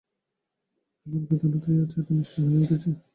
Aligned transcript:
আমার 1.05 1.21
বেদনা 1.29 1.57
তাই 1.63 1.75
আজ 1.83 1.91
এত 1.93 2.09
নিষ্ঠুর 2.17 2.43
হয়ে 2.45 2.61
উঠেছে। 2.63 2.89